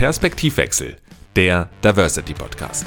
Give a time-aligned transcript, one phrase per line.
[0.00, 0.96] Perspektivwechsel,
[1.36, 2.86] der Diversity Podcast.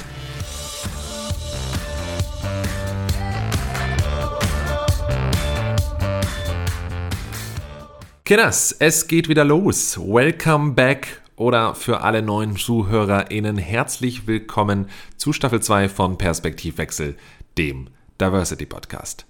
[8.24, 9.96] Kinders, es geht wieder los.
[9.96, 17.16] Welcome back oder für alle neuen ZuhörerInnen herzlich willkommen zu Staffel 2 von Perspektivwechsel,
[17.56, 17.90] dem
[18.20, 19.24] Diversity Podcast.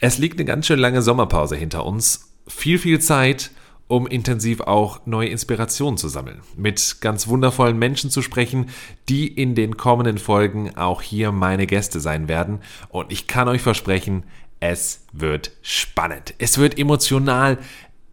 [0.00, 2.32] Es liegt eine ganz schön lange Sommerpause hinter uns.
[2.48, 3.52] Viel, viel Zeit,
[3.88, 6.40] um intensiv auch neue Inspirationen zu sammeln.
[6.56, 8.70] Mit ganz wundervollen Menschen zu sprechen,
[9.08, 12.60] die in den kommenden Folgen auch hier meine Gäste sein werden.
[12.88, 14.24] Und ich kann euch versprechen,
[14.60, 16.34] es wird spannend.
[16.38, 17.58] Es wird emotional.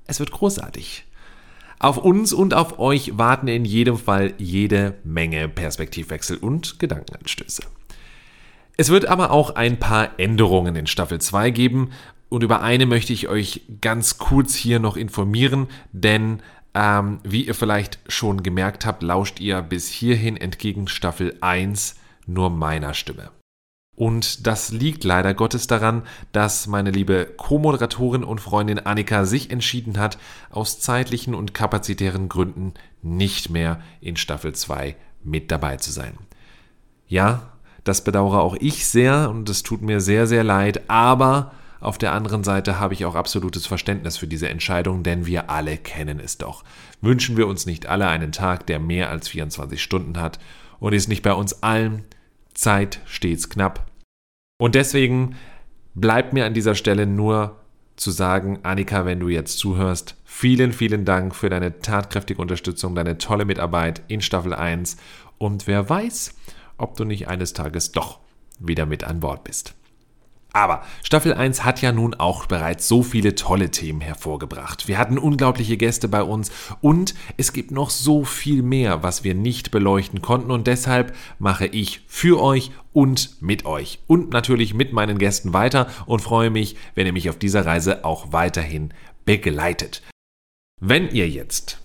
[0.06, 1.06] Es wird großartig.
[1.80, 7.64] Auf uns und auf euch warten in jedem Fall jede Menge Perspektivwechsel und Gedankenanstöße.
[8.78, 11.92] Es wird aber auch ein paar Änderungen in Staffel 2 geben
[12.34, 16.42] und über eine möchte ich euch ganz kurz hier noch informieren, denn
[16.74, 21.94] ähm, wie ihr vielleicht schon gemerkt habt, lauscht ihr bis hierhin entgegen Staffel 1
[22.26, 23.30] nur meiner Stimme.
[23.96, 30.00] Und das liegt leider Gottes daran, dass meine liebe Co-Moderatorin und Freundin Annika sich entschieden
[30.00, 30.18] hat,
[30.50, 36.18] aus zeitlichen und kapazitären Gründen nicht mehr in Staffel 2 mit dabei zu sein.
[37.08, 37.52] Ja,
[37.84, 41.52] das bedauere auch ich sehr und es tut mir sehr, sehr leid, aber
[41.84, 45.78] auf der anderen Seite habe ich auch absolutes Verständnis für diese Entscheidung, denn wir alle
[45.78, 46.64] kennen es doch.
[47.02, 50.40] Wünschen wir uns nicht alle einen Tag, der mehr als 24 Stunden hat
[50.80, 52.04] und ist nicht bei uns allen
[52.54, 53.86] Zeit stets knapp.
[54.58, 55.36] Und deswegen
[55.94, 57.60] bleibt mir an dieser Stelle nur
[57.98, 63.18] zu sagen, Annika, wenn du jetzt zuhörst, vielen, vielen Dank für deine tatkräftige Unterstützung, deine
[63.18, 64.98] tolle Mitarbeit in Staffel 1
[65.38, 66.34] und wer weiß,
[66.78, 68.20] ob du nicht eines Tages doch
[68.58, 69.76] wieder mit an Bord bist.
[70.56, 74.88] Aber Staffel 1 hat ja nun auch bereits so viele tolle Themen hervorgebracht.
[74.88, 79.34] Wir hatten unglaubliche Gäste bei uns und es gibt noch so viel mehr, was wir
[79.34, 84.94] nicht beleuchten konnten und deshalb mache ich für euch und mit euch und natürlich mit
[84.94, 88.94] meinen Gästen weiter und freue mich, wenn ihr mich auf dieser Reise auch weiterhin
[89.26, 90.04] begleitet.
[90.80, 91.83] Wenn ihr jetzt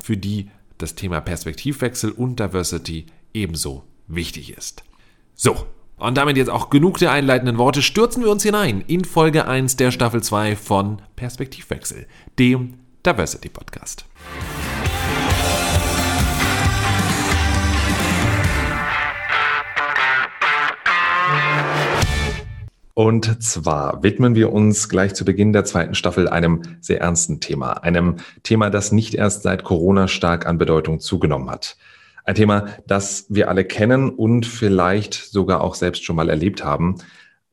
[0.00, 0.48] für die
[0.78, 4.84] das Thema Perspektivwechsel und Diversity ebenso wichtig ist.
[5.34, 5.66] So,
[5.98, 9.76] und damit jetzt auch genug der einleitenden Worte, stürzen wir uns hinein in Folge 1
[9.76, 12.06] der Staffel 2 von Perspektivwechsel,
[12.38, 14.04] dem Diversity Podcast.
[22.94, 27.74] Und zwar widmen wir uns gleich zu Beginn der zweiten Staffel einem sehr ernsten Thema.
[27.74, 31.76] Einem Thema, das nicht erst seit Corona stark an Bedeutung zugenommen hat.
[32.28, 36.96] Ein Thema, das wir alle kennen und vielleicht sogar auch selbst schon mal erlebt haben.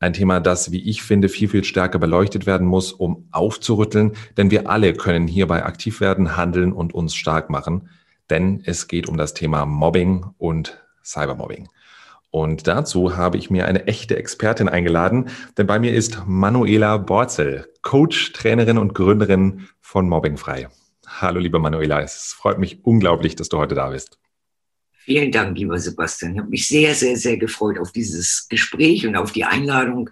[0.00, 4.12] Ein Thema, das, wie ich finde, viel, viel stärker beleuchtet werden muss, um aufzurütteln.
[4.36, 7.88] Denn wir alle können hierbei aktiv werden, handeln und uns stark machen.
[8.28, 11.70] Denn es geht um das Thema Mobbing und Cybermobbing.
[12.30, 17.66] Und dazu habe ich mir eine echte Expertin eingeladen, denn bei mir ist Manuela Borzel,
[17.80, 20.68] Coach, Trainerin und Gründerin von Mobbingfrei.
[21.06, 24.18] Hallo, liebe Manuela, es freut mich unglaublich, dass du heute da bist.
[25.06, 26.32] Vielen Dank, lieber Sebastian.
[26.32, 30.10] Ich habe mich sehr, sehr, sehr gefreut auf dieses Gespräch und auf die Einladung.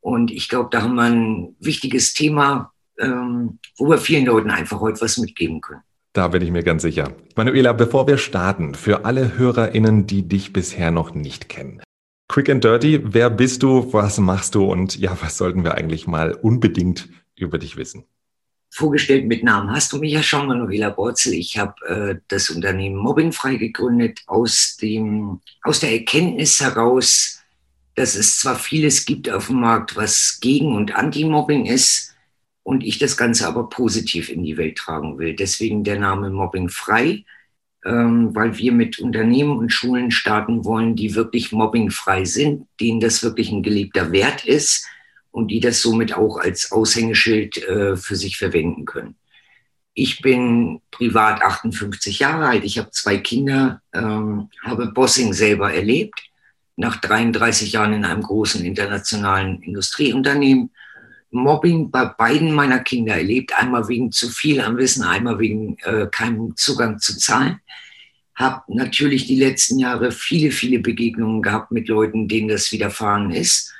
[0.00, 4.80] Und ich glaube, da haben wir ein wichtiges Thema, ähm, wo wir vielen Leuten einfach
[4.80, 5.82] heute was mitgeben können.
[6.14, 7.12] Da bin ich mir ganz sicher.
[7.36, 11.82] Manuela, bevor wir starten, für alle HörerInnen, die dich bisher noch nicht kennen.
[12.26, 16.06] Quick and Dirty, wer bist du, was machst du und ja, was sollten wir eigentlich
[16.06, 18.04] mal unbedingt über dich wissen?
[18.74, 21.32] Vorgestellt mit Namen hast du mich ja schon, Manuela Borzel.
[21.34, 27.40] Ich habe äh, das Unternehmen Mobbingfrei gegründet aus, dem, aus der Erkenntnis heraus,
[27.94, 32.14] dass es zwar vieles gibt auf dem Markt, was gegen und anti-Mobbing ist,
[32.64, 35.36] und ich das Ganze aber positiv in die Welt tragen will.
[35.36, 37.24] Deswegen der Name Mobbingfrei,
[37.84, 43.22] ähm, weil wir mit Unternehmen und Schulen starten wollen, die wirklich mobbingfrei sind, denen das
[43.22, 44.86] wirklich ein geliebter Wert ist
[45.34, 49.16] und die das somit auch als Aushängeschild äh, für sich verwenden können.
[49.92, 56.22] Ich bin privat 58 Jahre alt, ich habe zwei Kinder, ähm, habe Bossing selber erlebt,
[56.76, 60.70] nach 33 Jahren in einem großen internationalen Industrieunternehmen.
[61.32, 66.06] Mobbing bei beiden meiner Kinder erlebt, einmal wegen zu viel am Wissen, einmal wegen äh,
[66.12, 67.58] keinem Zugang zu Zahlen.
[68.36, 73.74] Habe natürlich die letzten Jahre viele, viele Begegnungen gehabt mit Leuten, denen das widerfahren ist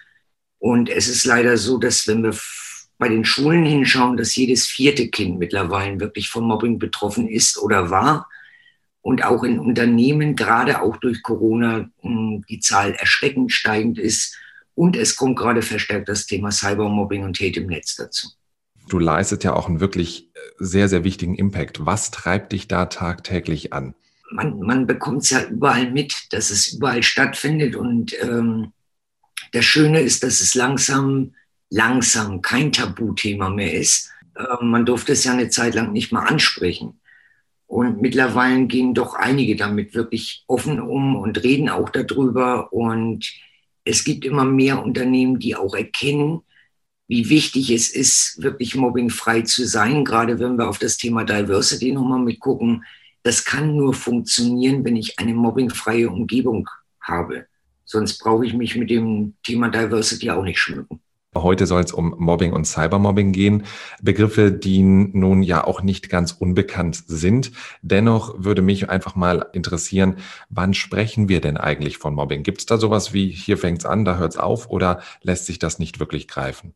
[0.64, 2.34] Und es ist leider so, dass wenn wir
[2.96, 7.90] bei den Schulen hinschauen, dass jedes vierte Kind mittlerweile wirklich von Mobbing betroffen ist oder
[7.90, 8.30] war.
[9.02, 14.38] Und auch in Unternehmen, gerade auch durch Corona, hm, die Zahl erschreckend steigend ist.
[14.74, 18.30] Und es kommt gerade verstärkt das Thema Cybermobbing und Hate im Netz dazu.
[18.88, 21.84] Du leistest ja auch einen wirklich äh, sehr, sehr wichtigen Impact.
[21.84, 23.94] Was treibt dich da tagtäglich an?
[24.30, 27.76] Man, man bekommt es ja überall mit, dass es überall stattfindet.
[27.76, 28.72] Und ähm,
[29.54, 31.32] das Schöne ist, dass es langsam
[31.70, 34.10] langsam kein Tabuthema mehr ist.
[34.38, 37.00] Ähm, man durfte es ja eine Zeit lang nicht mal ansprechen.
[37.66, 42.72] Und mittlerweile gehen doch einige damit wirklich offen um und reden auch darüber.
[42.72, 43.32] Und
[43.84, 46.42] es gibt immer mehr Unternehmen, die auch erkennen,
[47.08, 50.04] wie wichtig es ist, wirklich mobbingfrei zu sein.
[50.04, 52.84] Gerade wenn wir auf das Thema Diversity nochmal mitgucken.
[53.24, 56.68] Das kann nur funktionieren, wenn ich eine mobbingfreie Umgebung
[57.00, 57.46] habe.
[57.84, 61.00] Sonst brauche ich mich mit dem Thema Diversity auch nicht schmücken.
[61.36, 63.64] Heute soll es um Mobbing und Cybermobbing gehen.
[64.00, 67.50] Begriffe, die nun ja auch nicht ganz unbekannt sind.
[67.82, 70.16] Dennoch würde mich einfach mal interessieren,
[70.48, 72.44] wann sprechen wir denn eigentlich von Mobbing?
[72.44, 75.46] Gibt es da sowas wie, hier fängt es an, da hört es auf oder lässt
[75.46, 76.72] sich das nicht wirklich greifen?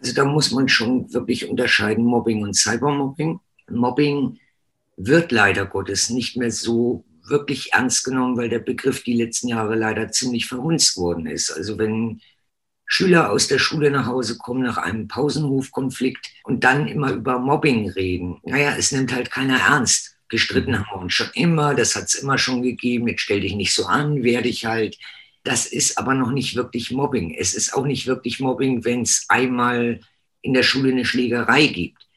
[0.00, 3.40] Also da muss man schon wirklich unterscheiden, Mobbing und Cybermobbing.
[3.70, 4.38] Mobbing
[4.96, 9.76] wird leider Gottes nicht mehr so wirklich ernst genommen, weil der Begriff die letzten Jahre
[9.76, 11.50] leider ziemlich verhunzt worden ist.
[11.50, 12.20] Also wenn
[12.92, 17.88] Schüler aus der Schule nach Hause kommen nach einem Pausenhofkonflikt und dann immer über Mobbing
[17.88, 18.40] reden.
[18.42, 20.16] Naja, es nimmt halt keiner ernst.
[20.28, 23.54] Gestritten haben wir uns schon immer, das hat es immer schon gegeben, jetzt stell dich
[23.54, 24.98] nicht so an, werde ich halt.
[25.44, 27.32] Das ist aber noch nicht wirklich Mobbing.
[27.32, 30.00] Es ist auch nicht wirklich Mobbing, wenn es einmal
[30.42, 32.08] in der Schule eine Schlägerei gibt.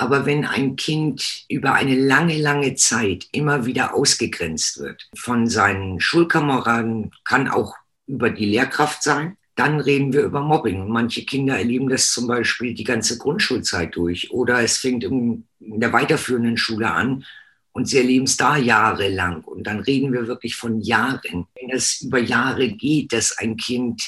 [0.00, 6.00] Aber wenn ein Kind über eine lange, lange Zeit immer wieder ausgegrenzt wird von seinen
[6.00, 7.74] Schulkameraden, kann auch
[8.06, 10.88] über die Lehrkraft sein, dann reden wir über Mobbing.
[10.88, 14.30] Manche Kinder erleben das zum Beispiel die ganze Grundschulzeit durch.
[14.30, 17.24] Oder es fängt in der weiterführenden Schule an
[17.72, 19.42] und sie erleben es da jahrelang.
[19.42, 21.46] Und dann reden wir wirklich von Jahren.
[21.56, 24.00] Wenn es über Jahre geht, dass ein Kind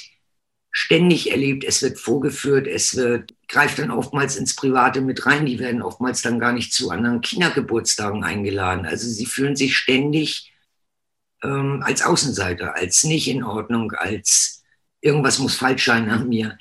[0.71, 5.59] ständig erlebt, es wird vorgeführt, es wird, greift dann oftmals ins Private mit rein, die
[5.59, 8.87] werden oftmals dann gar nicht zu anderen Kindergeburtstagen eingeladen.
[8.87, 10.53] Also sie fühlen sich ständig
[11.43, 14.63] ähm, als Außenseiter, als nicht in Ordnung, als
[15.01, 16.57] irgendwas muss falsch sein an mir.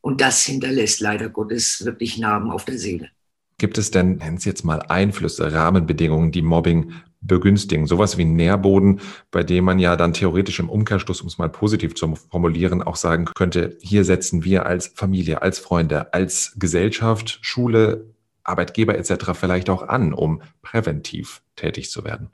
[0.00, 3.10] Und das hinterlässt leider Gottes wirklich Narben auf der Seele.
[3.58, 7.86] Gibt es denn, nennen Sie jetzt mal Einflüsse, Rahmenbedingungen, die Mobbing begünstigen?
[7.86, 11.94] Sowas wie Nährboden, bei dem man ja dann theoretisch im Umkehrschluss, um es mal positiv
[11.94, 18.12] zu formulieren, auch sagen könnte, hier setzen wir als Familie, als Freunde, als Gesellschaft, Schule,
[18.44, 19.32] Arbeitgeber etc.
[19.34, 22.30] vielleicht auch an, um präventiv tätig zu werden.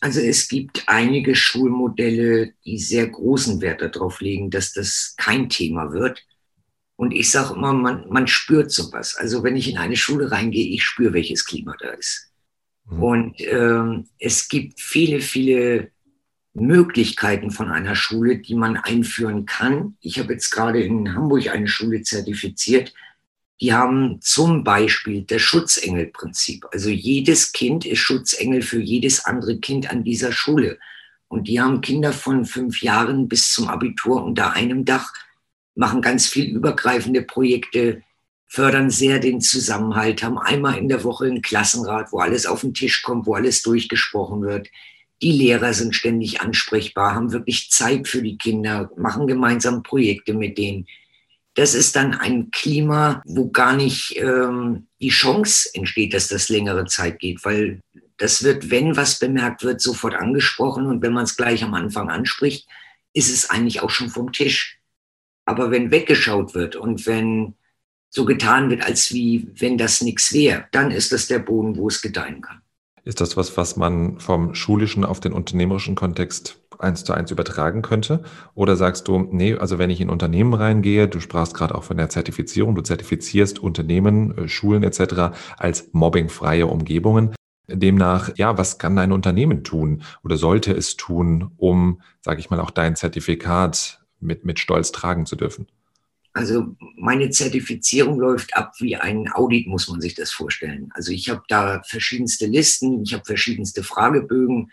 [0.00, 5.92] Also es gibt einige Schulmodelle, die sehr großen Wert darauf legen, dass das kein Thema
[5.92, 6.22] wird.
[6.96, 9.16] Und ich sage immer, man, man spürt sowas.
[9.16, 12.33] Also wenn ich in eine Schule reingehe, ich spüre, welches Klima da ist.
[12.86, 13.02] Mhm.
[13.02, 15.90] Und ähm, es gibt viele, viele
[16.54, 19.96] Möglichkeiten von einer Schule, die man einführen kann.
[20.00, 22.92] Ich habe jetzt gerade in Hamburg eine Schule zertifiziert,
[23.60, 26.66] die haben zum Beispiel das Schutzengelprinzip.
[26.72, 30.78] Also jedes Kind ist Schutzengel für jedes andere Kind an dieser Schule.
[31.28, 35.12] Und die haben Kinder von fünf Jahren bis zum Abitur unter einem Dach,
[35.74, 38.02] machen ganz viel übergreifende Projekte,
[38.46, 42.74] fördern sehr den Zusammenhalt, haben einmal in der Woche einen Klassenrat, wo alles auf den
[42.74, 44.68] Tisch kommt, wo alles durchgesprochen wird.
[45.22, 50.58] Die Lehrer sind ständig ansprechbar, haben wirklich Zeit für die Kinder, machen gemeinsam Projekte mit
[50.58, 50.86] denen
[51.54, 56.84] das ist dann ein Klima, wo gar nicht ähm, die Chance entsteht, dass das längere
[56.86, 57.80] Zeit geht, weil
[58.16, 62.10] das wird, wenn was bemerkt wird, sofort angesprochen und wenn man es gleich am Anfang
[62.10, 62.68] anspricht,
[63.12, 64.80] ist es eigentlich auch schon vom Tisch.
[65.44, 67.54] Aber wenn weggeschaut wird und wenn
[68.14, 71.88] so getan wird, als wie wenn das nichts wäre, dann ist das der Boden, wo
[71.88, 72.60] es gedeihen kann.
[73.02, 77.82] Ist das was, was man vom schulischen auf den unternehmerischen Kontext eins zu eins übertragen
[77.82, 78.22] könnte?
[78.54, 81.96] Oder sagst du, nee, also wenn ich in Unternehmen reingehe, du sprachst gerade auch von
[81.96, 85.36] der Zertifizierung, du zertifizierst Unternehmen, äh, Schulen etc.
[85.56, 87.34] als mobbingfreie Umgebungen.
[87.66, 92.60] Demnach, ja, was kann ein Unternehmen tun oder sollte es tun, um, sage ich mal,
[92.60, 95.66] auch dein Zertifikat mit, mit Stolz tragen zu dürfen?
[96.34, 100.90] Also meine Zertifizierung läuft ab wie ein Audit, muss man sich das vorstellen.
[100.92, 104.70] Also ich habe da verschiedenste Listen, ich habe verschiedenste Fragebögen,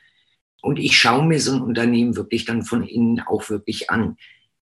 [0.61, 4.17] und ich schaue mir so ein Unternehmen wirklich dann von innen auch wirklich an,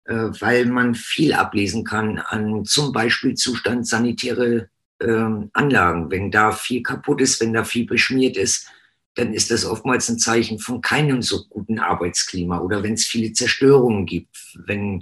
[0.06, 4.70] äh, weil man viel ablesen kann an zum Beispiel Zustand sanitäre
[5.02, 6.12] ähm, Anlagen.
[6.12, 8.68] Wenn da viel kaputt ist, wenn da viel beschmiert ist,
[9.16, 13.34] dann ist das oftmals ein Zeichen von keinem so guten Arbeitsklima oder wenn es viele
[13.34, 15.02] Zerstörungen gibt, wenn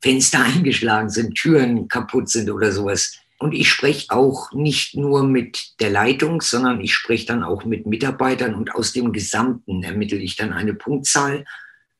[0.00, 3.18] Fenster eingeschlagen sind, Türen kaputt sind oder sowas.
[3.38, 7.86] Und ich spreche auch nicht nur mit der Leitung, sondern ich spreche dann auch mit
[7.86, 11.44] Mitarbeitern und aus dem Gesamten ermittle ich dann eine Punktzahl.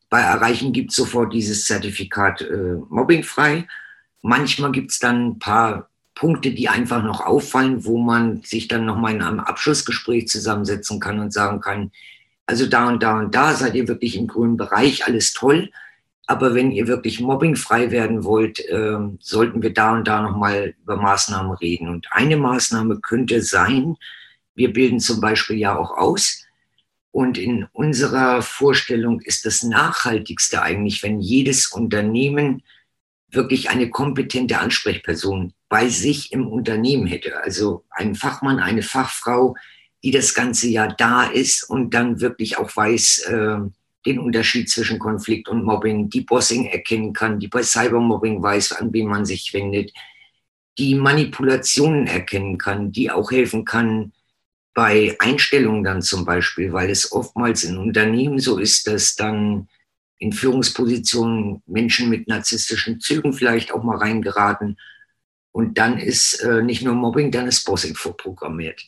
[0.09, 3.69] Bei Erreichen gibt es sofort dieses Zertifikat äh, mobbingfrei.
[4.23, 8.87] Manchmal gibt es dann ein paar Punkte, die einfach noch auffallen, wo man sich dann
[8.87, 11.93] nochmal in einem Abschlussgespräch zusammensetzen kann und sagen kann,
[12.47, 15.71] also da und da und da seid ihr wirklich im grünen Bereich, alles toll.
[16.27, 20.97] Aber wenn ihr wirklich mobbingfrei werden wollt, äh, sollten wir da und da nochmal über
[20.97, 21.89] Maßnahmen reden.
[21.89, 23.97] Und eine Maßnahme könnte sein,
[24.55, 26.45] wir bilden zum Beispiel ja auch aus.
[27.13, 32.63] Und in unserer Vorstellung ist das Nachhaltigste eigentlich, wenn jedes Unternehmen
[33.31, 37.43] wirklich eine kompetente Ansprechperson bei sich im Unternehmen hätte.
[37.43, 39.57] Also ein Fachmann, eine Fachfrau,
[40.03, 43.59] die das ganze Jahr da ist und dann wirklich auch weiß, äh,
[44.07, 48.93] den Unterschied zwischen Konflikt und Mobbing, die Bossing erkennen kann, die bei Cybermobbing weiß, an
[48.93, 49.93] wen man sich wendet,
[50.79, 54.13] die Manipulationen erkennen kann, die auch helfen kann
[54.75, 59.69] bei Einstellungen dann zum Beispiel, weil es oftmals in Unternehmen so ist, dass dann
[60.19, 64.79] in Führungspositionen Menschen mit narzisstischen Zügen vielleicht auch mal reingeraten.
[65.51, 68.83] Und dann ist äh, nicht nur Mobbing, dann ist Bossing vorprogrammiert.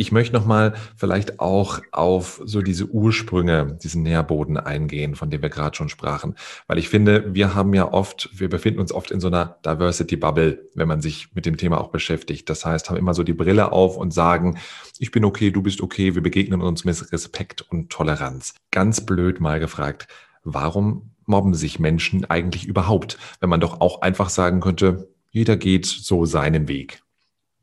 [0.00, 5.48] Ich möchte nochmal vielleicht auch auf so diese Ursprünge, diesen Nährboden eingehen, von dem wir
[5.48, 6.36] gerade schon sprachen.
[6.68, 10.14] Weil ich finde, wir haben ja oft, wir befinden uns oft in so einer Diversity
[10.14, 12.48] Bubble, wenn man sich mit dem Thema auch beschäftigt.
[12.48, 14.58] Das heißt, haben immer so die Brille auf und sagen,
[15.00, 18.54] ich bin okay, du bist okay, wir begegnen uns mit Respekt und Toleranz.
[18.70, 20.06] Ganz blöd mal gefragt,
[20.44, 25.86] warum mobben sich Menschen eigentlich überhaupt, wenn man doch auch einfach sagen könnte, jeder geht
[25.86, 27.02] so seinen Weg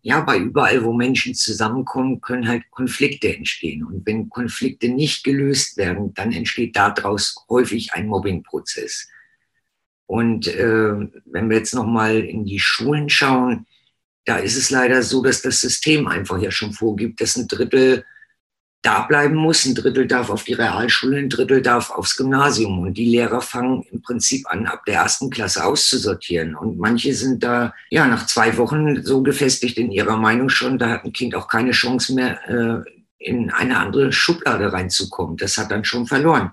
[0.06, 3.84] ja, bei überall, wo Menschen zusammenkommen, können halt Konflikte entstehen.
[3.84, 9.08] Und wenn Konflikte nicht gelöst werden, dann entsteht daraus häufig ein Mobbingprozess.
[10.06, 10.94] Und äh,
[11.26, 13.66] wenn wir jetzt nochmal in die Schulen schauen,
[14.26, 18.06] da ist es leider so, dass das System einfach ja schon vorgibt, dass ein Drittel
[18.86, 19.66] da bleiben muss.
[19.66, 22.80] Ein Drittel darf auf die Realschule, ein Drittel darf aufs Gymnasium.
[22.80, 26.56] Und die Lehrer fangen im Prinzip an, ab der ersten Klasse auszusortieren.
[26.56, 30.90] Und manche sind da, ja, nach zwei Wochen so gefestigt in ihrer Meinung schon, da
[30.90, 35.38] hat ein Kind auch keine Chance mehr, äh, in eine andere Schublade reinzukommen.
[35.38, 36.52] Das hat dann schon verloren.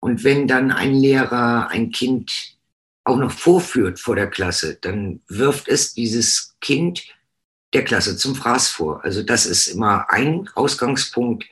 [0.00, 2.56] Und wenn dann ein Lehrer ein Kind
[3.04, 7.04] auch noch vorführt vor der Klasse, dann wirft es dieses Kind
[7.76, 9.04] der Klasse zum Fraß vor.
[9.04, 11.44] Also das ist immer ein Ausgangspunkt.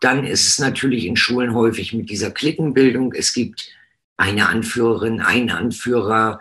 [0.00, 3.12] Dann ist es natürlich in Schulen häufig mit dieser Klickenbildung.
[3.12, 3.70] Es gibt
[4.16, 6.40] eine Anführerin, einen Anführer,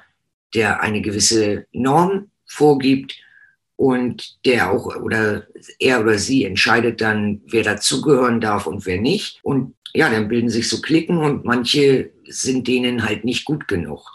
[0.55, 3.15] der eine gewisse Norm vorgibt
[3.75, 5.45] und der auch oder
[5.77, 9.39] er oder sie entscheidet dann, wer dazugehören darf und wer nicht.
[9.43, 14.09] Und ja, dann bilden sich so Klicken und manche sind denen halt nicht gut genug.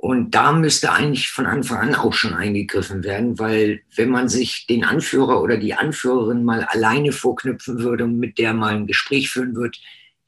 [0.00, 4.66] Und da müsste eigentlich von Anfang an auch schon eingegriffen werden, weil wenn man sich
[4.66, 9.30] den Anführer oder die Anführerin mal alleine vorknüpfen würde und mit der mal ein Gespräch
[9.30, 9.76] führen würde,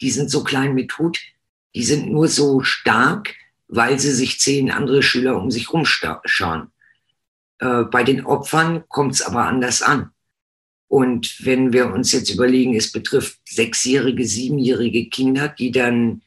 [0.02, 1.18] die sind so klein mit Hut,
[1.74, 3.34] die sind nur so stark,
[3.66, 6.70] weil sie sich zehn andere Schüler um sich rumschauen.
[7.58, 10.10] Äh, bei den Opfern kommt es aber anders an.
[10.86, 16.20] Und wenn wir uns jetzt überlegen, es betrifft sechsjährige, siebenjährige Kinder, die dann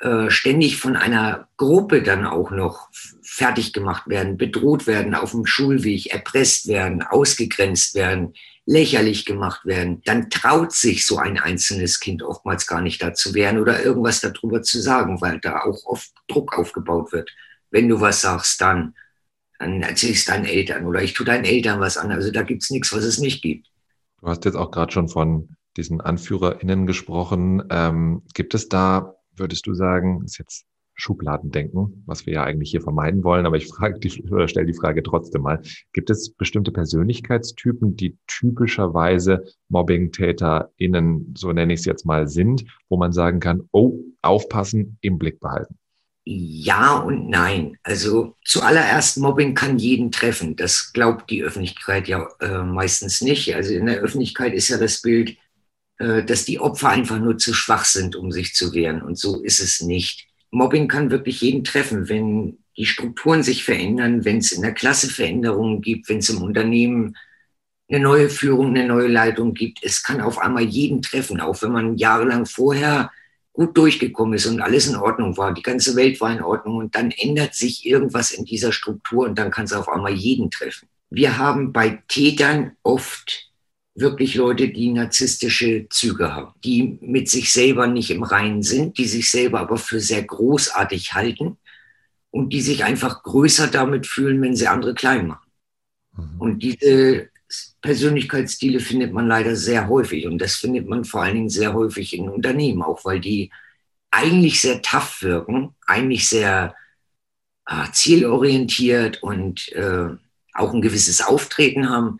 [0.00, 2.88] äh, ständig von einer Gruppe dann auch noch
[3.22, 8.34] fertig gemacht werden, bedroht werden auf dem Schulweg, erpresst werden, ausgegrenzt werden,
[8.66, 13.60] lächerlich gemacht werden, dann traut sich so ein einzelnes Kind oftmals gar nicht dazu werden
[13.60, 17.30] oder irgendwas darüber zu sagen, weil da auch oft Druck aufgebaut wird.
[17.70, 18.94] Wenn du was sagst, dann,
[19.58, 22.10] dann erzähl ich es deinen Eltern oder ich tue deinen Eltern was an.
[22.10, 23.68] Also da gibt es nichts, was es nicht gibt.
[24.20, 27.64] Du hast jetzt auch gerade schon von diesen AnführerInnen gesprochen.
[27.70, 32.80] Ähm, gibt es da würdest du sagen, ist jetzt Schubladendenken, was wir ja eigentlich hier
[32.80, 35.60] vermeiden wollen, aber ich frage die, oder stelle die Frage trotzdem mal.
[35.92, 42.96] Gibt es bestimmte Persönlichkeitstypen, die typischerweise Mobbing-TäterInnen, so nenne ich es jetzt mal, sind, wo
[42.96, 45.78] man sagen kann, oh, aufpassen, im Blick behalten?
[46.26, 47.76] Ja und nein.
[47.82, 50.56] Also zuallererst Mobbing kann jeden treffen.
[50.56, 53.54] Das glaubt die Öffentlichkeit ja äh, meistens nicht.
[53.54, 55.36] Also in der Öffentlichkeit ist ja das Bild,
[55.98, 59.02] dass die Opfer einfach nur zu schwach sind, um sich zu wehren.
[59.02, 60.26] Und so ist es nicht.
[60.50, 65.08] Mobbing kann wirklich jeden treffen, wenn die Strukturen sich verändern, wenn es in der Klasse
[65.08, 67.16] Veränderungen gibt, wenn es im Unternehmen
[67.88, 69.80] eine neue Führung, eine neue Leitung gibt.
[69.82, 73.12] Es kann auf einmal jeden treffen, auch wenn man jahrelang vorher
[73.52, 75.54] gut durchgekommen ist und alles in Ordnung war.
[75.54, 79.38] Die ganze Welt war in Ordnung und dann ändert sich irgendwas in dieser Struktur und
[79.38, 80.88] dann kann es auf einmal jeden treffen.
[81.10, 83.52] Wir haben bei Tätern oft
[83.94, 89.06] wirklich Leute, die narzisstische Züge haben, die mit sich selber nicht im Reinen sind, die
[89.06, 91.58] sich selber aber für sehr großartig halten
[92.30, 95.50] und die sich einfach größer damit fühlen, wenn sie andere klein machen.
[96.16, 96.40] Mhm.
[96.40, 97.28] Und diese
[97.80, 102.16] Persönlichkeitsstile findet man leider sehr häufig und das findet man vor allen Dingen sehr häufig
[102.16, 103.50] in Unternehmen, auch weil die
[104.10, 106.74] eigentlich sehr tough wirken, eigentlich sehr
[107.66, 110.08] äh, zielorientiert und äh,
[110.54, 112.18] auch ein gewisses Auftreten haben.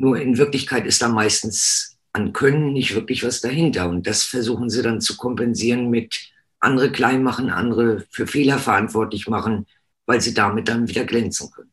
[0.00, 3.90] Nur in Wirklichkeit ist da meistens an Können nicht wirklich was dahinter.
[3.90, 9.28] Und das versuchen sie dann zu kompensieren mit andere klein machen, andere für Fehler verantwortlich
[9.28, 9.66] machen,
[10.06, 11.70] weil sie damit dann wieder glänzen können.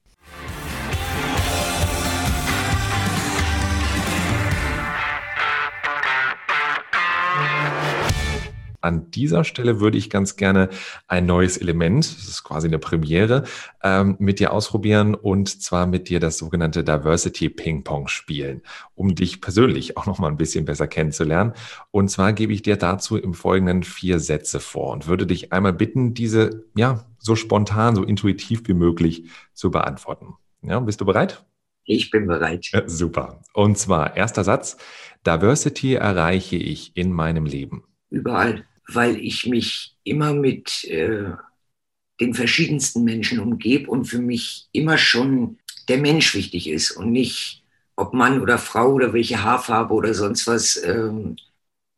[8.88, 10.70] An dieser Stelle würde ich ganz gerne
[11.10, 13.44] ein neues Element, das ist quasi eine Premiere,
[13.84, 18.62] ähm, mit dir ausprobieren und zwar mit dir das sogenannte Diversity Ping Pong spielen,
[18.96, 21.52] um dich persönlich auch noch mal ein bisschen besser kennenzulernen.
[21.92, 25.74] Und zwar gebe ich dir dazu im Folgenden vier Sätze vor und würde dich einmal
[25.74, 30.36] bitten, diese ja so spontan, so intuitiv wie möglich zu beantworten.
[30.62, 31.46] Ja, bist du bereit?
[31.84, 32.66] Ich bin bereit.
[32.86, 33.42] Super.
[33.54, 34.78] Und zwar erster Satz:
[35.26, 37.84] Diversity erreiche ich in meinem Leben.
[38.10, 41.32] Überall weil ich mich immer mit äh,
[42.20, 47.64] den verschiedensten Menschen umgebe und für mich immer schon der Mensch wichtig ist und nicht
[47.96, 50.82] ob Mann oder Frau oder welche Haarfarbe oder sonst was.
[50.84, 51.36] Ähm,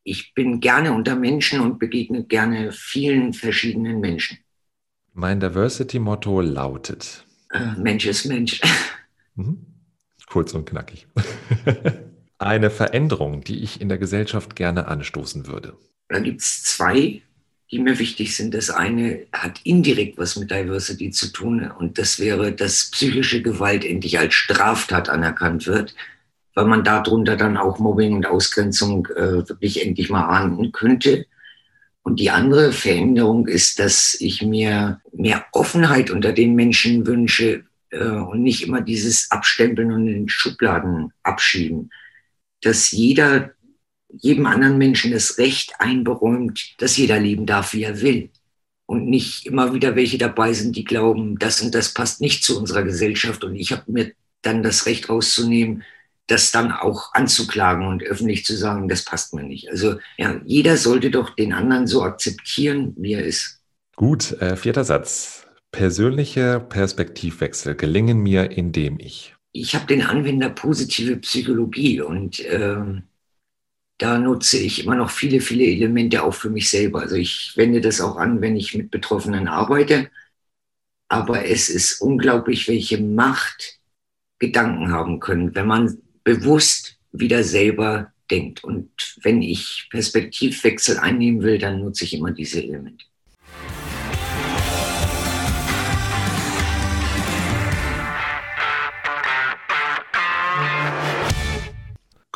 [0.02, 4.38] ich bin gerne unter Menschen und begegne gerne vielen verschiedenen Menschen.
[5.12, 8.60] Mein Diversity-Motto lautet: äh, Mensch ist Mensch.
[9.36, 9.64] Mhm.
[10.26, 11.06] Kurz und knackig.
[12.38, 15.78] Eine Veränderung, die ich in der Gesellschaft gerne anstoßen würde.
[16.10, 17.22] Da gibt es zwei,
[17.70, 18.52] die mir wichtig sind.
[18.52, 23.84] Das eine hat indirekt was mit Diversity zu tun und das wäre, dass psychische Gewalt
[23.84, 25.94] endlich als Straftat anerkannt wird,
[26.54, 31.26] weil man darunter dann auch Mobbing und Ausgrenzung äh, wirklich endlich mal ahnden könnte.
[32.02, 38.04] Und die andere Veränderung ist, dass ich mir mehr Offenheit unter den Menschen wünsche äh,
[38.04, 41.90] und nicht immer dieses Abstempeln und in den Schubladen abschieben.
[42.62, 43.52] Dass jeder
[44.12, 48.30] jedem anderen Menschen das Recht einberäumt, dass jeder leben darf, wie er will.
[48.86, 52.58] Und nicht immer wieder welche dabei sind, die glauben, das und das passt nicht zu
[52.58, 53.44] unserer Gesellschaft.
[53.44, 55.84] Und ich habe mir dann das Recht rauszunehmen,
[56.26, 59.68] das dann auch anzuklagen und öffentlich zu sagen, das passt mir nicht.
[59.70, 63.60] Also ja, jeder sollte doch den anderen so akzeptieren, wie er ist.
[63.96, 65.46] Gut, äh, vierter Satz.
[65.72, 69.34] Persönliche Perspektivwechsel gelingen mir, indem ich.
[69.52, 72.76] Ich habe den Anwender positive Psychologie und äh,
[74.00, 77.00] da nutze ich immer noch viele, viele Elemente auch für mich selber.
[77.02, 80.10] Also ich wende das auch an, wenn ich mit Betroffenen arbeite.
[81.08, 83.78] Aber es ist unglaublich, welche Macht
[84.38, 88.64] Gedanken haben können, wenn man bewusst wieder selber denkt.
[88.64, 93.04] Und wenn ich Perspektivwechsel einnehmen will, dann nutze ich immer diese Elemente.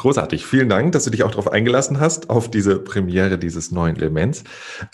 [0.04, 0.44] Großartig.
[0.44, 4.44] Vielen Dank, dass du dich auch darauf eingelassen hast, auf diese Premiere dieses neuen Elements.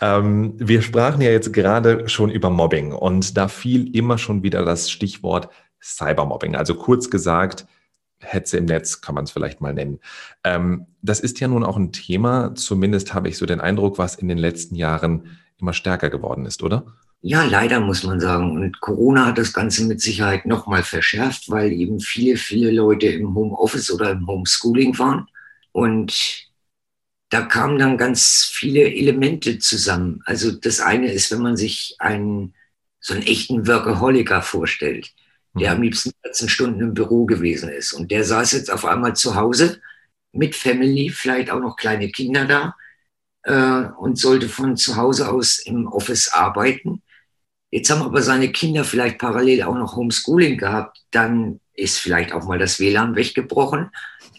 [0.01, 4.64] Ähm, wir sprachen ja jetzt gerade schon über Mobbing und da fiel immer schon wieder
[4.64, 5.49] das Stichwort
[5.83, 6.55] Cybermobbing.
[6.55, 7.66] Also kurz gesagt,
[8.20, 9.99] Hetze im Netz kann man es vielleicht mal nennen.
[10.44, 14.14] Ähm, das ist ja nun auch ein Thema, zumindest habe ich so den Eindruck, was
[14.14, 16.85] in den letzten Jahren immer stärker geworden ist, oder?
[17.23, 18.53] Ja, leider muss man sagen.
[18.53, 23.35] Und Corona hat das Ganze mit Sicherheit nochmal verschärft, weil eben viele, viele Leute im
[23.35, 25.29] Homeoffice oder im Homeschooling waren.
[25.73, 26.49] Und
[27.29, 30.23] da kamen dann ganz viele Elemente zusammen.
[30.25, 32.55] Also das eine ist, wenn man sich einen,
[33.01, 35.13] so einen echten Workaholiker vorstellt,
[35.55, 35.77] der mhm.
[35.77, 37.93] am liebsten 14 Stunden im Büro gewesen ist.
[37.93, 39.81] Und der saß jetzt auf einmal zu Hause
[40.33, 42.77] mit Family, vielleicht auch noch kleine Kinder da
[43.43, 47.03] äh, und sollte von zu Hause aus im Office arbeiten.
[47.71, 51.05] Jetzt haben aber seine Kinder vielleicht parallel auch noch Homeschooling gehabt.
[51.11, 53.91] Dann ist vielleicht auch mal das WLAN weggebrochen.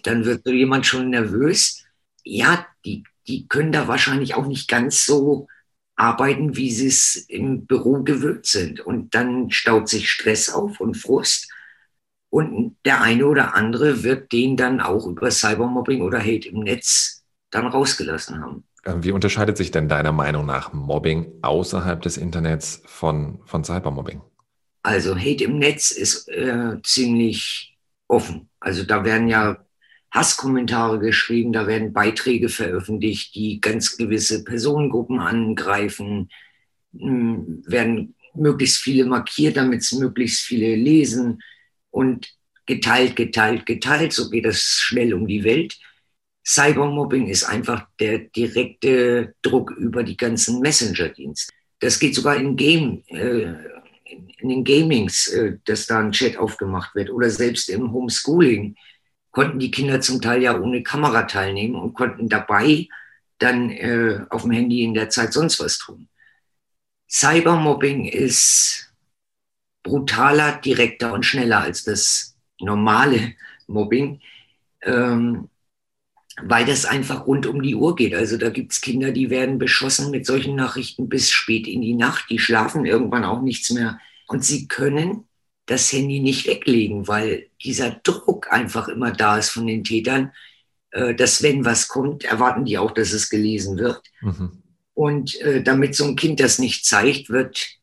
[0.04, 1.86] Dann wird so jemand schon nervös.
[2.24, 5.48] Ja, die, die können da wahrscheinlich auch nicht ganz so
[5.96, 8.80] arbeiten, wie sie es im Büro gewöhnt sind.
[8.82, 11.50] Und dann staut sich Stress auf und Frust.
[12.30, 17.24] Und der eine oder andere wird den dann auch über Cybermobbing oder Hate im Netz
[17.50, 18.64] dann rausgelassen haben.
[18.86, 24.22] Ähm, wie unterscheidet sich denn deiner Meinung nach Mobbing außerhalb des Internets von, von Cybermobbing?
[24.84, 28.50] Also Hate im Netz ist äh, ziemlich offen.
[28.60, 29.58] Also da werden ja
[30.12, 36.30] Hasskommentare geschrieben, da werden Beiträge veröffentlicht, die ganz gewisse Personengruppen angreifen,
[36.98, 41.42] hm, werden möglichst viele markiert, damit es möglichst viele lesen
[41.92, 42.34] und
[42.66, 44.14] geteilt, geteilt, geteilt.
[44.14, 45.80] So geht es schnell um die Welt.
[46.46, 51.54] Cybermobbing ist einfach der direkte Druck über die ganzen Messenger-Dienste.
[51.80, 53.54] Das geht sogar in Game, äh,
[54.40, 58.76] in den Gamings, äh, dass da ein Chat aufgemacht wird oder selbst im Homeschooling
[59.32, 62.88] konnten die Kinder zum Teil ja ohne Kamera teilnehmen und konnten dabei
[63.40, 66.08] dann äh, auf dem Handy in der Zeit sonst was tun.
[67.10, 68.94] Cybermobbing ist
[69.84, 73.34] brutaler, direkter und schneller als das normale
[73.68, 74.22] Mobbing,
[74.84, 75.50] ähm,
[76.42, 78.16] weil das einfach rund um die Uhr geht.
[78.16, 81.96] Also da gibt es Kinder, die werden beschossen mit solchen Nachrichten bis spät in die
[81.96, 85.26] Nacht, die schlafen irgendwann auch nichts mehr und sie können
[85.66, 90.32] das Handy nicht weglegen, weil dieser Druck einfach immer da ist von den Tätern,
[90.92, 94.02] äh, dass wenn was kommt, erwarten die auch, dass es gelesen wird.
[94.22, 94.64] Mhm.
[94.94, 97.78] Und äh, damit so ein Kind das nicht zeigt, wird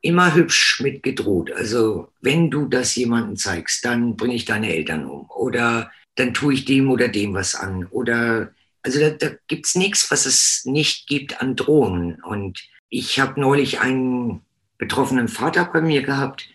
[0.00, 1.52] immer hübsch mit gedroht.
[1.52, 6.54] Also wenn du das jemandem zeigst, dann bringe ich deine Eltern um oder dann tue
[6.54, 7.86] ich dem oder dem was an.
[7.86, 8.52] Oder
[8.82, 12.22] also da, da gibt es nichts, was es nicht gibt an Drohungen.
[12.22, 14.42] Und ich habe neulich einen
[14.78, 16.48] betroffenen Vater bei mir gehabt,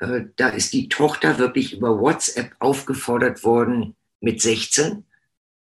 [0.00, 5.04] äh, da ist die Tochter wirklich über WhatsApp aufgefordert worden, mit 16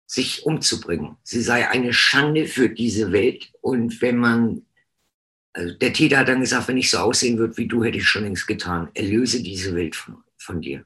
[0.05, 1.17] sich umzubringen.
[1.23, 3.51] Sie sei eine Schande für diese Welt.
[3.61, 4.61] Und wenn man,
[5.53, 8.07] also der Täter hat dann gesagt, wenn ich so aussehen würde wie du, hätte ich
[8.07, 8.89] schon längst getan.
[8.93, 10.85] Erlöse diese Welt von, von dir.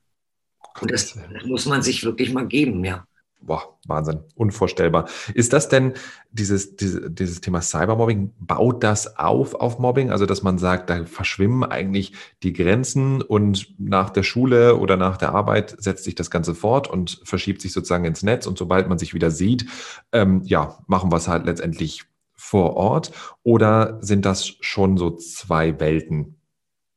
[0.80, 3.06] Und das, das muss man sich wirklich mal geben, ja.
[3.44, 5.10] Boah, Wahnsinn, unvorstellbar.
[5.34, 5.94] Ist das denn
[6.32, 10.12] dieses, dieses, dieses Thema Cybermobbing, baut das auf auf Mobbing?
[10.12, 15.18] Also, dass man sagt, da verschwimmen eigentlich die Grenzen und nach der Schule oder nach
[15.18, 18.88] der Arbeit setzt sich das Ganze fort und verschiebt sich sozusagen ins Netz und sobald
[18.88, 19.66] man sich wieder sieht,
[20.12, 22.04] ähm, ja, machen wir es halt letztendlich
[22.36, 26.36] vor Ort oder sind das schon so zwei Welten?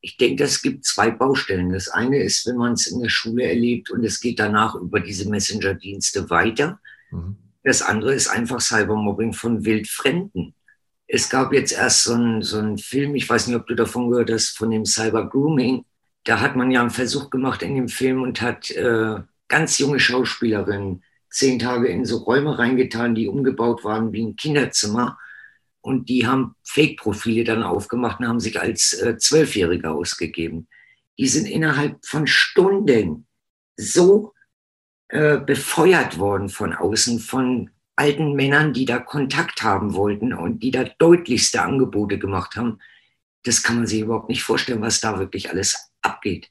[0.05, 1.73] Ich denke, es gibt zwei Baustellen.
[1.73, 5.01] Das eine ist, wenn man es in der Schule erlebt und es geht danach über
[5.01, 6.79] diese Messenger-Dienste weiter.
[7.11, 7.37] Mhm.
[7.63, 10.55] Das andere ist einfach Cybermobbing von Wildfremden.
[11.07, 14.11] Es gab jetzt erst so einen, so einen Film, ich weiß nicht, ob du davon
[14.11, 15.87] gehört hast, von dem Cyber Grooming.
[16.25, 19.17] Da hat man ja einen Versuch gemacht in dem Film und hat äh,
[19.49, 25.19] ganz junge Schauspielerinnen zehn Tage in so Räume reingetan, die umgebaut waren wie ein Kinderzimmer
[25.85, 30.67] und die haben Fake-Profile dann aufgemacht und haben sich als äh, Zwölfjährige ausgegeben.
[31.19, 33.27] Die sind innerhalb von Stunden
[33.77, 34.33] so
[35.09, 40.71] äh, befeuert worden von außen, von alten Männern, die da Kontakt haben wollten und die
[40.71, 42.79] da deutlichste Angebote gemacht haben.
[43.43, 46.51] Das kann man sich überhaupt nicht vorstellen, was da wirklich alles abgeht.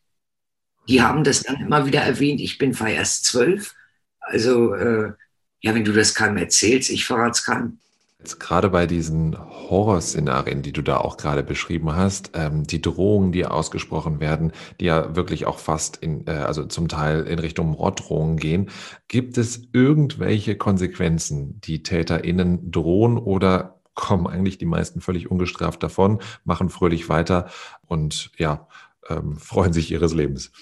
[0.87, 3.73] Die haben das dann immer wieder erwähnt, ich bin erst zwölf.
[4.19, 5.13] Also, äh,
[5.61, 7.79] ja, wenn du das keinem erzählst, ich verrate es keinem.
[8.23, 13.33] Jetzt gerade bei diesen Horrorszenarien, die du da auch gerade beschrieben hast, ähm, die Drohungen,
[13.33, 17.71] die ausgesprochen werden, die ja wirklich auch fast in, äh, also zum Teil in Richtung
[17.71, 18.69] Morddrohungen gehen,
[19.09, 26.21] gibt es irgendwelche Konsequenzen, die TäterInnen drohen oder kommen eigentlich die meisten völlig ungestraft davon,
[26.45, 27.49] machen fröhlich weiter
[27.87, 28.69] und ja,
[29.09, 30.53] ähm, freuen sich ihres Lebens?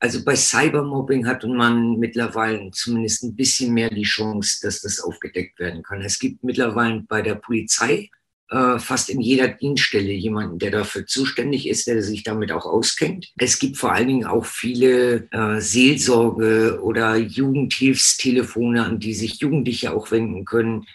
[0.00, 5.58] Also bei Cybermobbing hat man mittlerweile zumindest ein bisschen mehr die Chance, dass das aufgedeckt
[5.58, 6.00] werden kann.
[6.00, 8.08] Es gibt mittlerweile bei der Polizei
[8.48, 13.30] äh, fast in jeder Dienststelle jemanden, der dafür zuständig ist, der sich damit auch auskennt.
[13.36, 19.92] Es gibt vor allen Dingen auch viele äh, Seelsorge- oder Jugendhilfstelefone, an die sich Jugendliche
[19.92, 20.86] auch wenden können.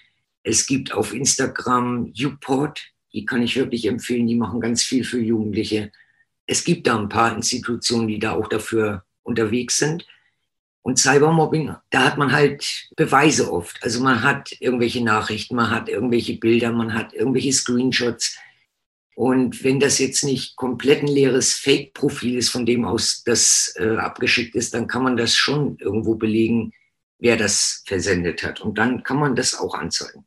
[0.41, 2.81] Es gibt auf Instagram Uport,
[3.13, 5.91] die kann ich wirklich empfehlen, die machen ganz viel für Jugendliche
[6.47, 10.05] es gibt da ein paar Institutionen, die da auch dafür unterwegs sind.
[10.81, 13.81] Und Cybermobbing, da hat man halt Beweise oft.
[13.81, 18.37] Also man hat irgendwelche Nachrichten, man hat irgendwelche Bilder, man hat irgendwelche Screenshots.
[19.15, 23.95] Und wenn das jetzt nicht komplett ein leeres Fake-Profil ist, von dem aus das äh,
[23.95, 26.73] abgeschickt ist, dann kann man das schon irgendwo belegen,
[27.17, 28.61] wer das versendet hat.
[28.61, 30.25] Und dann kann man das auch anzeigen.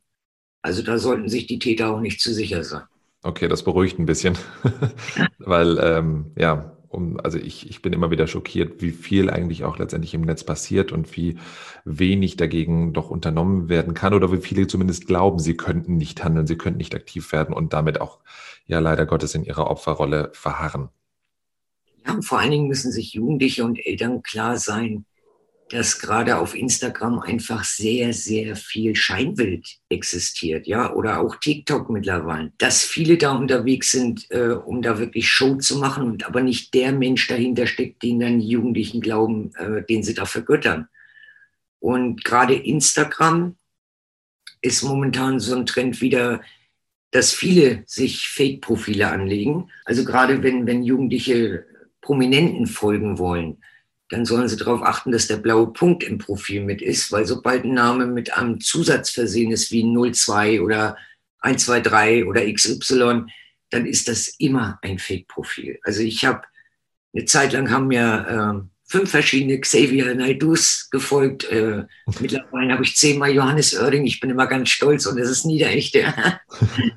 [0.61, 2.83] Also da sollten sich die Täter auch nicht zu sicher sein.
[3.21, 4.37] Okay, das beruhigt ein bisschen,
[5.39, 9.77] weil ähm, ja, um, also ich, ich bin immer wieder schockiert, wie viel eigentlich auch
[9.77, 11.37] letztendlich im Netz passiert und wie
[11.85, 16.47] wenig dagegen doch unternommen werden kann oder wie viele zumindest glauben, sie könnten nicht handeln,
[16.47, 18.19] sie könnten nicht aktiv werden und damit auch
[18.65, 20.89] ja leider Gottes in ihrer Opferrolle verharren.
[22.07, 25.05] Ja, und vor allen Dingen müssen sich Jugendliche und Eltern klar sein,
[25.69, 32.51] dass gerade auf Instagram einfach sehr, sehr viel Scheinbild existiert, ja, oder auch TikTok mittlerweile,
[32.57, 36.73] dass viele da unterwegs sind, äh, um da wirklich Show zu machen und aber nicht
[36.73, 40.87] der Mensch dahinter steckt, den dann die Jugendlichen glauben, äh, den sie da vergöttern.
[41.79, 43.55] Und gerade Instagram
[44.61, 46.41] ist momentan so ein Trend wieder,
[47.11, 49.69] dass viele sich Fake-Profile anlegen.
[49.85, 51.65] Also gerade wenn, wenn Jugendliche
[52.01, 53.57] Prominenten folgen wollen,
[54.09, 57.63] dann sollen sie darauf achten, dass der blaue Punkt im Profil mit ist, weil sobald
[57.63, 60.97] ein Name mit einem Zusatz versehen ist wie 02 oder
[61.41, 63.25] 123 oder XY,
[63.69, 65.79] dann ist das immer ein Fake-Profil.
[65.83, 66.41] Also ich habe
[67.13, 71.49] eine Zeit lang haben mir äh, fünf verschiedene Xavier Naidus gefolgt.
[71.51, 71.85] Äh,
[72.19, 74.05] mittlerweile habe ich zehnmal Johannes Oerding.
[74.05, 76.13] Ich bin immer ganz stolz und es ist nie der echte.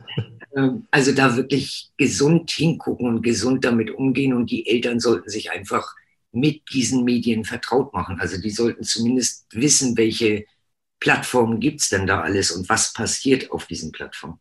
[0.54, 5.50] Ähm, also da wirklich gesund hingucken und gesund damit umgehen und die Eltern sollten sich
[5.50, 5.94] einfach
[6.32, 8.18] mit diesen Medien vertraut machen.
[8.20, 10.44] Also die sollten zumindest wissen, welche
[10.98, 14.38] Plattformen gibt es denn da alles und was passiert auf diesen Plattformen.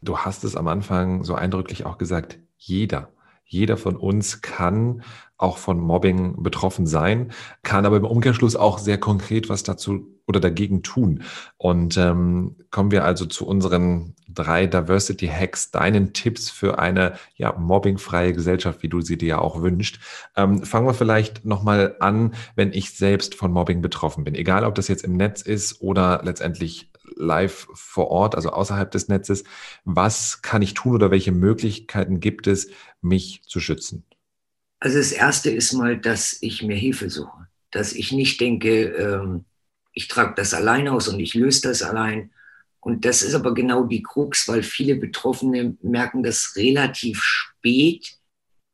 [0.00, 3.12] Du hast es am Anfang so eindrücklich auch gesagt, jeder,
[3.52, 5.02] jeder von uns kann
[5.36, 10.40] auch von Mobbing betroffen sein, kann aber im Umkehrschluss auch sehr konkret was dazu oder
[10.40, 11.24] dagegen tun.
[11.58, 17.52] Und ähm, kommen wir also zu unseren drei Diversity Hacks, deinen Tipps für eine ja,
[17.58, 20.00] mobbingfreie Gesellschaft, wie du sie dir ja auch wünscht.
[20.36, 24.34] Ähm, fangen wir vielleicht nochmal an, wenn ich selbst von Mobbing betroffen bin.
[24.34, 29.08] Egal, ob das jetzt im Netz ist oder letztendlich live vor Ort, also außerhalb des
[29.08, 29.44] Netzes.
[29.84, 32.68] Was kann ich tun oder welche Möglichkeiten gibt es,
[33.02, 34.04] mich zu schützen?
[34.80, 37.46] Also das Erste ist mal, dass ich mir Hilfe suche.
[37.70, 39.44] Dass ich nicht denke, ähm,
[39.92, 42.30] ich trage das allein aus und ich löse das allein.
[42.80, 48.18] Und das ist aber genau die Krux, weil viele Betroffene merken das relativ spät,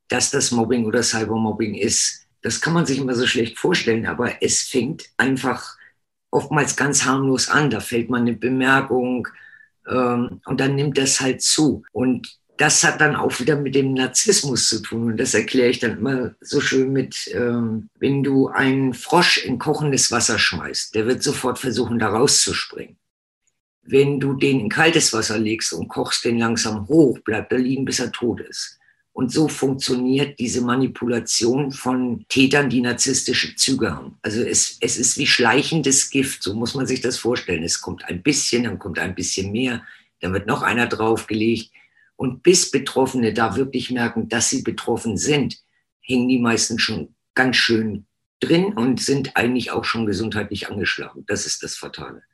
[0.08, 2.26] dass das Mobbing oder Cybermobbing ist.
[2.40, 5.76] Das kann man sich immer so schlecht vorstellen, aber es fängt einfach
[6.30, 7.68] oftmals ganz harmlos an.
[7.68, 9.28] Da fällt man eine Bemerkung
[9.86, 11.82] ähm, und dann nimmt das halt zu.
[11.92, 15.12] Und das hat dann auch wieder mit dem Narzissmus zu tun.
[15.12, 19.58] Und das erkläre ich dann immer so schön mit, ähm, wenn du einen Frosch in
[19.58, 22.96] kochendes Wasser schmeißt, der wird sofort versuchen, da rauszuspringen.
[23.82, 27.84] Wenn du den in kaltes Wasser legst und kochst den langsam hoch, bleibt er liegen,
[27.84, 28.78] bis er tot ist.
[29.12, 34.18] Und so funktioniert diese Manipulation von Tätern, die narzisstische Züge haben.
[34.22, 37.62] Also es, es ist wie schleichendes Gift, so muss man sich das vorstellen.
[37.62, 39.82] Es kommt ein bisschen, dann kommt ein bisschen mehr,
[40.20, 41.72] dann wird noch einer draufgelegt.
[42.18, 45.56] Und bis Betroffene da wirklich merken, dass sie betroffen sind,
[46.00, 48.06] hängen die meisten schon ganz schön
[48.40, 51.22] drin und sind eigentlich auch schon gesundheitlich angeschlagen.
[51.28, 52.24] Das ist das Fatale.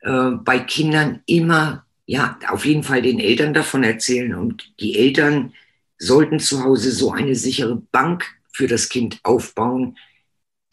[0.00, 5.54] Äh, bei Kindern immer, ja, auf jeden Fall den Eltern davon erzählen und die Eltern
[5.96, 9.96] sollten zu Hause so eine sichere Bank für das Kind aufbauen,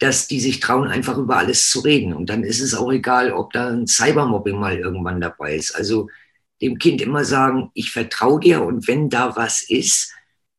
[0.00, 2.12] dass die sich trauen, einfach über alles zu reden.
[2.12, 5.74] Und dann ist es auch egal, ob da ein Cybermobbing mal irgendwann dabei ist.
[5.74, 6.10] Also
[6.60, 10.12] dem Kind immer sagen, ich vertraue dir und wenn da was ist,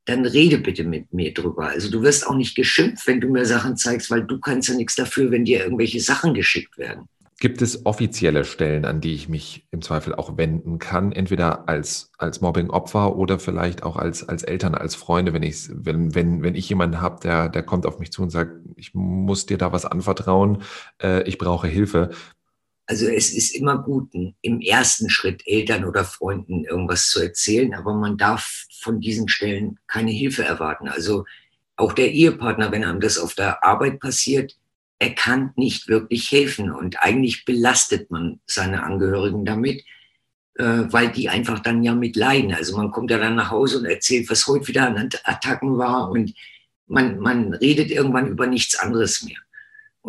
[0.05, 1.67] dann rede bitte mit mir drüber.
[1.67, 4.75] Also du wirst auch nicht geschimpft, wenn du mir Sachen zeigst, weil du kannst ja
[4.75, 7.07] nichts dafür, wenn dir irgendwelche Sachen geschickt werden.
[7.41, 12.11] Gibt es offizielle Stellen, an die ich mich im Zweifel auch wenden kann, entweder als,
[12.17, 16.55] als Mobbing-Opfer oder vielleicht auch als, als Eltern, als Freunde, wenn ich, wenn, wenn, wenn
[16.55, 19.71] ich jemanden habe, der, der kommt auf mich zu und sagt, ich muss dir da
[19.71, 20.63] was anvertrauen,
[21.01, 22.09] äh, ich brauche Hilfe.
[22.89, 27.93] Also es ist immer gut, im ersten Schritt Eltern oder Freunden irgendwas zu erzählen, aber
[27.93, 30.87] man darf von diesen Stellen keine Hilfe erwarten.
[30.87, 31.25] Also
[31.75, 34.57] auch der Ehepartner, wenn einem das auf der Arbeit passiert,
[34.97, 39.83] er kann nicht wirklich helfen und eigentlich belastet man seine Angehörigen damit,
[40.55, 42.55] äh, weil die einfach dann ja mit leiden.
[42.55, 46.09] Also man kommt ja dann nach Hause und erzählt, was heute wieder an Attacken war
[46.09, 46.33] und
[46.87, 49.37] man, man redet irgendwann über nichts anderes mehr.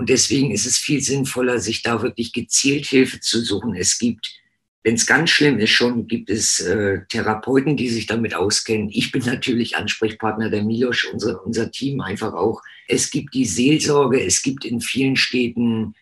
[0.00, 3.74] Und deswegen ist es viel sinnvoller, sich da wirklich gezielt Hilfe zu suchen.
[3.74, 4.40] Es gibt
[4.82, 8.88] wenn es ganz schlimm ist, schon gibt es äh, Therapeuten, die sich damit auskennen.
[8.90, 12.62] Ich bin natürlich Ansprechpartner der Milosch, unser, unser Team einfach auch.
[12.88, 15.94] Es gibt die Seelsorge, es gibt in vielen Städten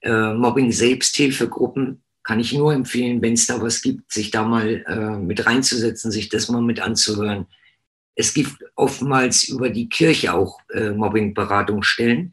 [0.00, 2.00] äh, Mobbing-Selbsthilfegruppen.
[2.22, 6.10] Kann ich nur empfehlen, wenn es da was gibt, sich da mal äh, mit reinzusetzen,
[6.10, 7.44] sich das mal mit anzuhören.
[8.14, 12.32] Es gibt oftmals über die Kirche auch äh, Mobbing-Beratungsstellen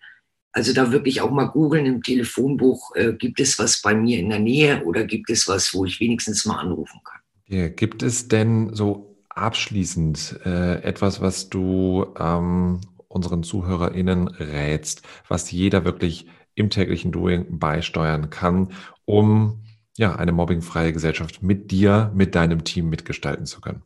[0.52, 4.30] also da wirklich auch mal googeln im Telefonbuch, äh, gibt es was bei mir in
[4.30, 7.20] der Nähe oder gibt es was, wo ich wenigstens mal anrufen kann.
[7.48, 15.52] Ja, gibt es denn so abschließend äh, etwas, was du ähm, unseren ZuhörerInnen rätst, was
[15.52, 18.74] jeder wirklich im täglichen Doing beisteuern kann,
[19.06, 19.64] um
[19.98, 23.84] ja eine mobbingfreie Gesellschaft mit dir, mit deinem Team mitgestalten zu können?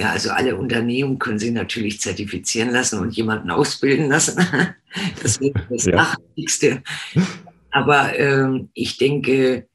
[0.00, 4.42] Ja, also alle Unternehmen können sie natürlich zertifizieren lassen und jemanden ausbilden lassen.
[5.22, 5.94] Das wäre das ja.
[5.94, 6.82] Nachhaltigste.
[7.70, 9.68] Aber ähm, ich denke,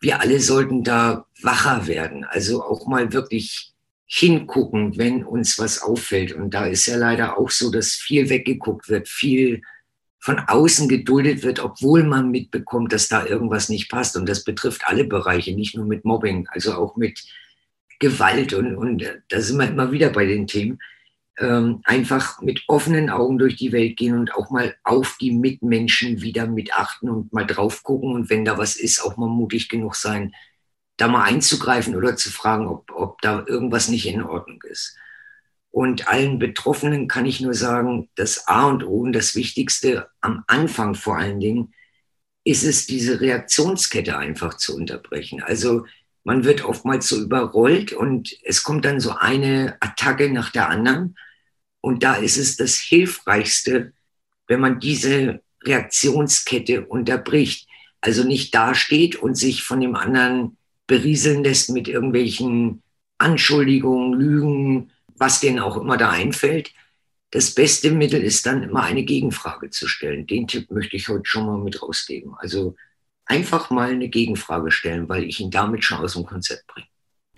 [0.00, 2.24] wir alle sollten da wacher werden.
[2.24, 3.72] Also auch mal wirklich
[4.04, 6.32] hingucken, wenn uns was auffällt.
[6.32, 9.62] Und da ist ja leider auch so, dass viel weggeguckt wird, viel
[10.18, 14.16] von außen geduldet wird, obwohl man mitbekommt, dass da irgendwas nicht passt.
[14.16, 17.22] Und das betrifft alle Bereiche, nicht nur mit Mobbing, also auch mit
[18.02, 20.78] Gewalt und, und da sind wir immer wieder bei den Themen.
[21.38, 26.20] ähm, einfach mit offenen Augen durch die Welt gehen und auch mal auf die Mitmenschen
[26.22, 29.68] wieder mit achten und mal drauf gucken und wenn da was ist, auch mal mutig
[29.68, 30.34] genug sein,
[30.98, 34.96] da mal einzugreifen oder zu fragen, ob, ob da irgendwas nicht in Ordnung ist.
[35.70, 40.44] Und allen Betroffenen kann ich nur sagen, das A und O und das Wichtigste am
[40.46, 41.72] Anfang vor allen Dingen
[42.44, 45.42] ist es, diese Reaktionskette einfach zu unterbrechen.
[45.42, 45.86] Also
[46.24, 51.16] man wird oftmals so überrollt und es kommt dann so eine Attacke nach der anderen.
[51.80, 53.92] Und da ist es das Hilfreichste,
[54.46, 57.68] wenn man diese Reaktionskette unterbricht.
[58.00, 60.56] Also nicht dasteht und sich von dem anderen
[60.86, 62.82] berieseln lässt mit irgendwelchen
[63.18, 66.72] Anschuldigungen, Lügen, was denen auch immer da einfällt.
[67.30, 70.26] Das beste Mittel ist dann immer eine Gegenfrage zu stellen.
[70.26, 72.34] Den Tipp möchte ich heute schon mal mit rausgeben.
[72.36, 72.76] Also
[73.32, 76.86] einfach mal eine Gegenfrage stellen, weil ich ihn damit schon aus dem Konzept bringe.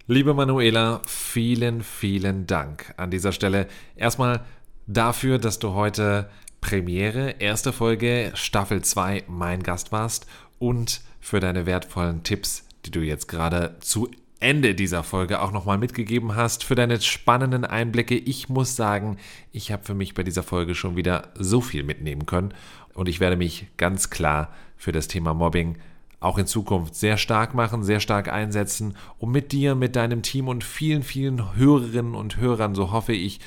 [0.06, 3.68] Liebe Manuela, vielen, vielen Dank an dieser Stelle.
[3.94, 4.44] Erstmal
[4.86, 6.28] dafür, dass du heute
[6.60, 10.26] Premiere, erste Folge, Staffel 2 mein Gast warst
[10.58, 15.78] und für deine wertvollen Tipps, die du jetzt gerade zu Ende dieser Folge auch nochmal
[15.78, 18.16] mitgegeben hast, für deine spannenden Einblicke.
[18.16, 19.16] Ich muss sagen,
[19.52, 22.52] ich habe für mich bei dieser Folge schon wieder so viel mitnehmen können
[22.94, 25.76] und ich werde mich ganz klar für das Thema Mobbing
[26.20, 30.48] auch in Zukunft sehr stark machen, sehr stark einsetzen, um mit dir, mit deinem Team
[30.48, 33.40] und vielen, vielen Hörerinnen und Hörern, so hoffe ich,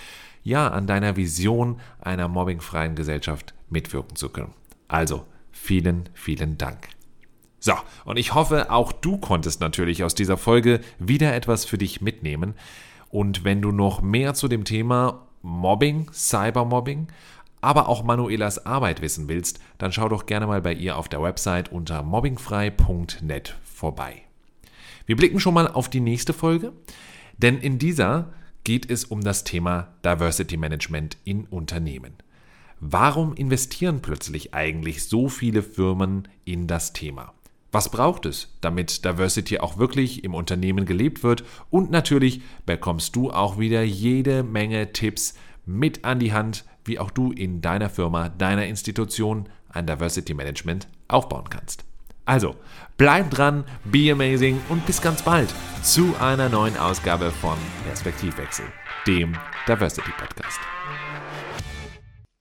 [0.44, 4.54] ja, an deiner Vision einer mobbingfreien Gesellschaft mitwirken zu können.
[4.88, 6.90] Also, vielen, vielen Dank.
[7.60, 7.74] So,
[8.06, 12.54] und ich hoffe, auch du konntest natürlich aus dieser Folge wieder etwas für dich mitnehmen.
[13.10, 17.08] Und wenn du noch mehr zu dem Thema Mobbing, Cybermobbing,
[17.62, 21.22] aber auch Manuelas Arbeit wissen willst, dann schau doch gerne mal bei ihr auf der
[21.22, 24.22] Website unter mobbingfrei.net vorbei.
[25.06, 26.74] Wir blicken schon mal auf die nächste Folge,
[27.38, 32.14] denn in dieser geht es um das Thema Diversity Management in Unternehmen.
[32.80, 37.34] Warum investieren plötzlich eigentlich so viele Firmen in das Thema?
[37.72, 41.44] Was braucht es, damit Diversity auch wirklich im Unternehmen gelebt wird?
[41.70, 45.34] Und natürlich bekommst du auch wieder jede Menge Tipps
[45.66, 50.88] mit an die Hand, wie auch du in deiner Firma, deiner Institution ein Diversity Management
[51.08, 51.84] aufbauen kannst.
[52.26, 52.56] Also,
[52.98, 58.66] bleib dran, be amazing und bis ganz bald zu einer neuen Ausgabe von Perspektivwechsel,
[59.06, 59.34] dem
[59.68, 60.60] Diversity Podcast.